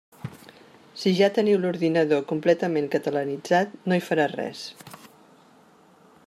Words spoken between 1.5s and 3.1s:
l'ordinador completament